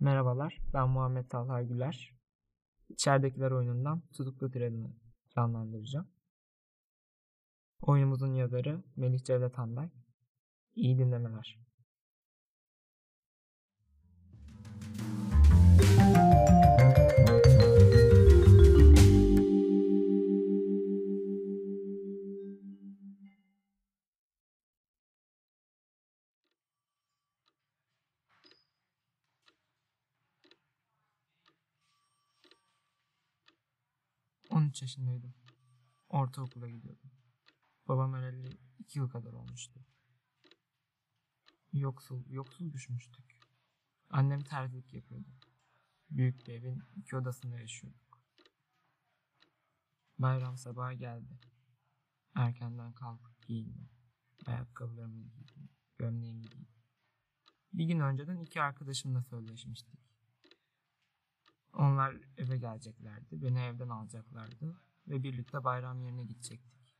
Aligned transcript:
Merhabalar, 0.00 0.58
ben 0.74 0.88
Muhammed 0.88 1.28
Talha 1.28 1.62
Güler. 1.62 2.14
İçeridekiler 2.88 3.50
oyunundan 3.50 4.02
Tutuklu 4.12 4.50
Treni 4.50 4.96
canlandıracağım. 5.34 6.08
Oyunumuzun 7.80 8.34
yazarı 8.34 8.82
Melih 8.96 9.24
Cevdet 9.24 9.58
Handay. 9.58 9.90
İyi 10.74 10.98
dinlemeler. 10.98 11.58
On 34.68 34.70
üç 34.70 34.82
yaşındaydım. 34.82 35.34
Ortaokula 36.08 36.68
gidiyordum. 36.68 37.10
Babam 37.88 38.14
öleli 38.14 38.58
iki 38.78 38.98
yıl 38.98 39.08
kadar 39.08 39.32
olmuştu. 39.32 39.80
Yoksul, 41.72 42.24
yoksul 42.30 42.72
düşmüştük. 42.72 43.40
Annem 44.10 44.40
terzilik 44.40 44.94
yapıyordu. 44.94 45.28
Büyük 46.10 46.46
bir 46.46 46.52
evin 46.52 46.82
iki 46.96 47.16
odasında 47.16 47.58
yaşıyorduk. 47.58 48.22
Bayram 50.18 50.58
sabahı 50.58 50.94
geldi. 50.94 51.40
Erkenden 52.34 52.92
kalkıp 52.92 53.46
giyindim. 53.46 53.90
Ayakkabılarımı 54.46 55.22
giydim. 55.22 55.68
Gömleğimi 55.98 56.42
giydim. 56.42 56.68
Bir 57.72 57.84
gün 57.84 58.00
önceden 58.00 58.40
iki 58.40 58.62
arkadaşımla 58.62 59.22
sözleşmiştik. 59.22 60.07
Onlar 61.78 62.16
eve 62.36 62.56
geleceklerdi. 62.56 63.42
Beni 63.42 63.60
evden 63.60 63.88
alacaklardı. 63.88 64.80
Ve 65.08 65.22
birlikte 65.22 65.64
bayram 65.64 66.00
yerine 66.02 66.24
gidecektik. 66.24 66.96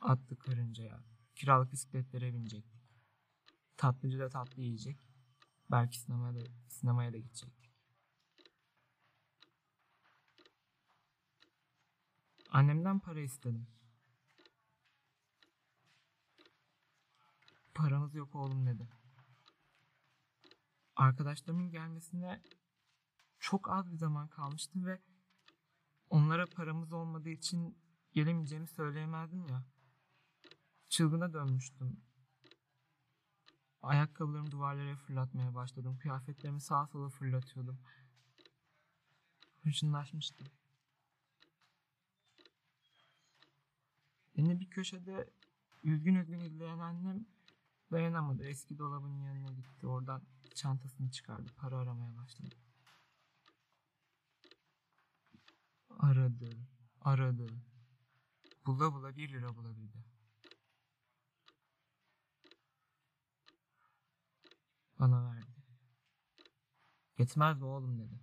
Atlı 0.00 0.38
karıncaya, 0.38 1.04
kiralık 1.34 1.72
bisikletlere 1.72 2.34
binecektik. 2.34 2.82
Tatlıcı 3.76 4.18
da 4.18 4.28
tatlı 4.28 4.62
yiyecek. 4.62 4.98
Belki 5.70 5.98
sinemaya 5.98 6.34
da, 6.34 6.50
sinemaya 6.68 7.12
da 7.12 7.18
gidecektik. 7.18 7.70
Annemden 12.50 12.98
para 12.98 13.20
istedim. 13.20 13.66
Paramız 17.74 18.14
yok 18.14 18.34
oğlum 18.34 18.66
dedi. 18.66 18.88
Arkadaşlarımın 20.96 21.70
gelmesine 21.70 22.42
çok 23.38 23.70
az 23.70 23.92
bir 23.92 23.96
zaman 23.96 24.28
kalmıştı 24.28 24.86
ve 24.86 25.00
onlara 26.10 26.46
paramız 26.46 26.92
olmadığı 26.92 27.28
için 27.28 27.78
gelemeyeceğimi 28.12 28.66
söyleyemezdim 28.66 29.46
ya. 29.48 29.64
Çılgına 30.88 31.32
dönmüştüm. 31.32 32.00
Ayakkabılarımı 33.82 34.50
duvarlara 34.50 34.96
fırlatmaya 34.96 35.54
başladım. 35.54 35.98
Kıyafetlerimi 35.98 36.60
sağa 36.60 36.86
sola 36.86 37.08
fırlatıyordum. 37.08 37.78
Hırçınlaşmıştım. 39.62 40.48
Beni 44.36 44.60
bir 44.60 44.70
köşede 44.70 45.30
üzgün 45.84 46.14
üzgün 46.14 46.40
izleyen 46.40 46.78
annem 46.78 47.26
dayanamadı. 47.92 48.44
Eski 48.44 48.78
dolabın 48.78 49.22
yanına 49.22 49.52
gitti. 49.52 49.86
Oradan 49.86 50.22
çantasını 50.54 51.10
çıkardı. 51.10 51.50
Para 51.56 51.78
aramaya 51.78 52.16
başladı. 52.16 52.67
Aradı, 56.28 56.50
aradı. 57.00 57.46
Bula 58.66 58.92
bula 58.92 59.16
bir 59.16 59.32
lira 59.32 59.56
bulabildi. 59.56 60.04
Bana 64.98 65.24
verdi. 65.24 65.46
Yetmez 67.18 67.58
mi 67.58 67.64
oğlum 67.64 67.98
dedi. 67.98 68.20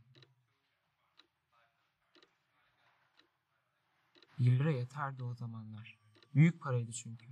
Bir 4.40 4.60
lira 4.60 4.72
yeterdi 4.72 5.24
o 5.24 5.34
zamanlar. 5.36 6.00
Büyük 6.36 6.62
paraydı 6.62 6.92
çünkü. 6.92 7.28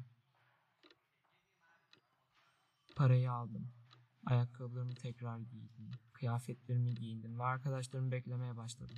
Parayı 2.95 3.31
aldım. 3.31 3.73
Ayakkabılarımı 4.25 4.95
tekrar 4.95 5.39
giydim. 5.39 5.91
Kıyafetlerimi 6.13 6.95
giyindim 6.95 7.39
ve 7.39 7.43
arkadaşlarımı 7.43 8.11
beklemeye 8.11 8.57
başladım. 8.57 8.97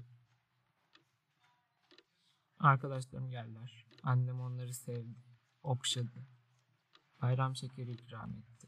Arkadaşlarım 2.66 3.30
geldiler. 3.30 3.86
Annem 4.04 4.40
onları 4.40 4.74
sevdi. 4.74 5.20
Okşadı. 5.64 6.28
Bayram 7.22 7.56
şekeri 7.56 7.92
ikram 7.92 8.34
etti. 8.34 8.68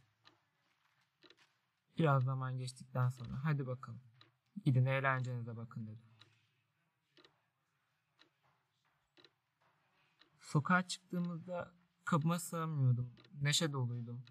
Biraz 1.98 2.24
zaman 2.24 2.58
geçtikten 2.58 3.10
sonra 3.10 3.44
hadi 3.44 3.68
bakalım. 3.68 4.02
Gidin 4.66 4.86
eğlencenize 4.86 5.58
bakın 5.58 5.88
dedi. 5.88 6.02
Sokağa 10.40 10.88
çıktığımızda 10.88 11.72
kabıma 12.06 12.40
sığamıyordum. 12.40 13.14
Neşe 13.42 13.74
doluydum. 13.74 14.24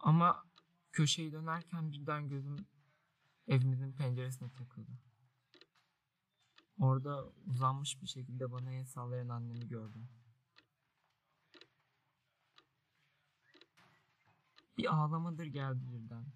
Ama 0.00 0.44
köşeyi 0.92 1.32
dönerken 1.32 1.92
birden 1.92 2.28
gözüm 2.28 2.56
evimizin 3.46 3.92
penceresine 3.92 4.50
takıldı. 4.50 4.92
Orada 6.80 7.24
uzanmış 7.46 8.02
bir 8.02 8.06
şekilde 8.06 8.52
bana 8.52 8.72
el 8.72 8.84
sallayan 8.84 9.28
annemi 9.28 9.68
gördüm. 9.68 10.08
Bir 14.78 14.94
ağlamadır 14.94 15.46
geldi 15.46 15.92
birden. 15.92 16.26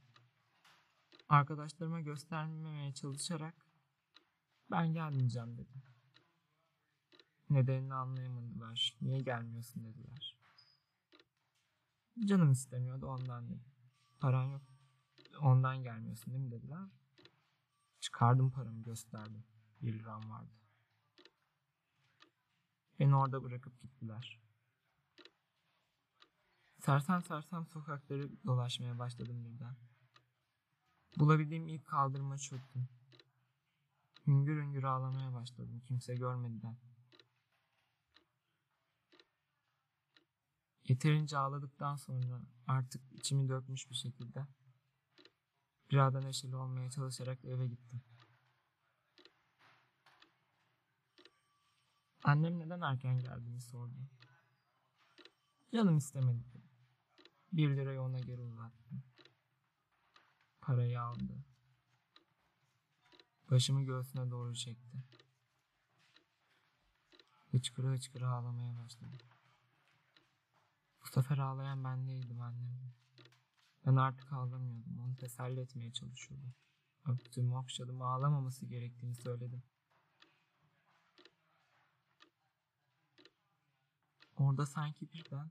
Arkadaşlarıma 1.28 2.00
göstermemeye 2.00 2.94
çalışarak 2.94 3.66
ben 4.70 4.92
gelmeyeceğim 4.92 5.58
dedim. 5.58 5.82
Nedenini 7.50 7.94
anlayamadılar. 7.94 8.96
Niye 9.00 9.18
gelmiyorsun 9.18 9.84
dediler. 9.84 10.36
Canım 12.24 12.52
istemiyordu 12.52 13.06
ondan 13.06 13.46
dedim. 13.48 13.64
Paran 14.20 14.44
yok. 14.44 14.62
Ondan 15.40 15.82
gelmiyorsun 15.82 16.34
değil 16.34 16.44
mi 16.44 16.50
dediler. 16.50 16.88
Çıkardım 18.00 18.50
paramı 18.50 18.82
gösterdim. 18.82 19.44
Bir 19.82 19.98
liram 19.98 20.30
vardı. 20.30 20.52
Beni 22.98 23.16
orada 23.16 23.42
bırakıp 23.42 23.82
gittiler. 23.82 24.40
Sersem 26.78 27.22
sersem 27.22 27.66
sokakları 27.66 28.30
dolaşmaya 28.46 28.98
başladım 28.98 29.44
birden. 29.44 29.76
Bulabildiğim 31.18 31.68
ilk 31.68 31.86
kaldırıma 31.86 32.38
çöktüm. 32.38 32.88
Hüngür 34.26 34.62
hüngür 34.62 34.82
ağlamaya 34.82 35.32
başladım 35.34 35.82
kimse 35.86 36.14
görmeden. 36.14 36.76
Yeterince 40.88 41.38
ağladıktan 41.38 41.96
sonra 41.96 42.40
artık 42.66 43.12
içimi 43.12 43.48
dökmüş 43.48 43.90
bir 43.90 43.94
şekilde 43.94 44.46
da 45.92 46.20
neşeli 46.20 46.56
olmaya 46.56 46.90
çalışarak 46.90 47.44
eve 47.44 47.66
gittim. 47.66 48.02
Annem 52.24 52.58
neden 52.58 52.80
erken 52.80 53.18
geldiğini 53.18 53.60
sordu. 53.60 54.08
Canım 55.72 55.96
istemedi. 55.96 56.44
Bir 57.52 57.76
lirayı 57.76 58.02
ona 58.02 58.18
geri 58.18 58.42
uzattım. 58.42 59.02
Parayı 60.60 61.02
aldı. 61.02 61.44
Başımı 63.50 63.84
göğsüne 63.84 64.30
doğru 64.30 64.54
çekti. 64.54 65.04
Hıçkıra 67.50 67.90
hıçkıra 67.90 68.30
ağlamaya 68.30 68.76
başladı. 68.76 69.18
Bu 71.02 71.06
sefer 71.06 71.38
ağlayan 71.38 71.84
ben 71.84 72.06
değildim 72.06 72.40
annem. 72.40 72.92
Ben 73.86 73.96
artık 73.96 74.32
ağlamıyordum. 74.32 74.98
Onu 74.98 75.16
teselli 75.16 75.60
etmeye 75.60 75.92
çalışıyordum. 75.92 76.54
Öptüm, 77.08 77.52
okşadım, 77.52 78.02
ağlamaması 78.02 78.66
gerektiğini 78.66 79.14
söyledim. 79.14 79.62
Orada 84.42 84.66
sanki 84.66 85.12
birden 85.12 85.50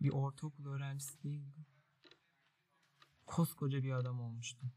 bir 0.00 0.10
ortaokul 0.10 0.66
öğrencisi 0.66 1.22
değildim. 1.22 1.66
Koskoca 3.26 3.82
bir 3.82 3.92
adam 3.92 4.20
olmuştum. 4.20 4.72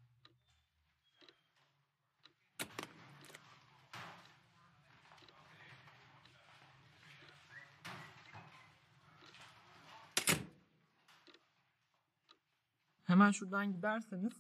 Hemen 13.04 13.32
şuradan 13.32 13.74
giderseniz 13.74 14.34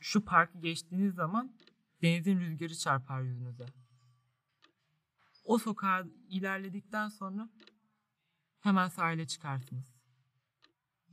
Şu 0.00 0.24
parkı 0.24 0.58
geçtiğiniz 0.58 1.14
zaman 1.14 1.56
denizin 2.02 2.40
rüzgarı 2.40 2.74
çarpar 2.74 3.22
yüzünüze. 3.22 3.83
O 5.44 5.58
sokağa 5.58 6.04
ilerledikten 6.28 7.08
sonra 7.08 7.50
hemen 8.60 8.88
sahile 8.88 9.26
çıkarsınız. 9.26 9.94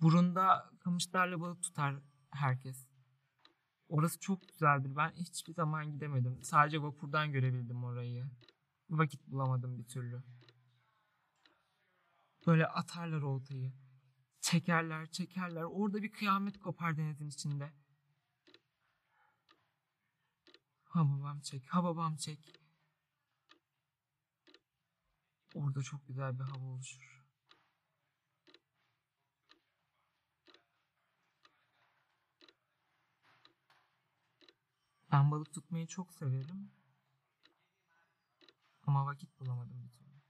Burunda 0.02 0.72
kamışlarla 0.80 1.42
balık 1.42 1.64
tutar 1.64 1.96
herkes. 2.32 2.88
Orası 3.90 4.20
çok 4.20 4.50
güzeldir. 4.50 4.96
Ben 4.96 5.12
hiçbir 5.12 5.54
zaman 5.54 5.92
gidemedim. 5.92 6.44
Sadece 6.44 6.82
vapurdan 6.82 7.32
görebildim 7.32 7.84
orayı. 7.84 8.30
Vakit 8.90 9.28
bulamadım 9.28 9.80
bir 9.80 9.88
türlü. 9.88 10.24
Böyle 12.48 12.68
atarlar 12.68 13.22
oltayı. 13.22 13.74
Çekerler, 14.42 15.12
çekerler. 15.12 15.62
Orada 15.62 16.04
bir 16.04 16.12
kıyamet 16.12 16.60
kopar 16.60 16.98
denizin 16.98 17.28
içinde. 17.28 17.74
Ha 20.84 21.06
babam 21.06 21.42
çek, 21.42 21.68
ha 21.70 21.84
babam 21.84 22.16
çek. 22.16 22.61
Orada 25.54 25.82
çok 25.82 26.08
güzel 26.08 26.40
bir 26.40 26.44
hava 26.44 26.66
oluşur. 26.66 27.26
Ben 35.12 35.32
balık 35.32 35.54
tutmayı 35.54 35.88
çok 35.88 36.14
severim. 36.14 36.72
Ama 38.88 39.06
vakit 39.06 39.40
bulamadım 39.40 39.84
bir 39.84 39.90
türlü. 39.90 40.21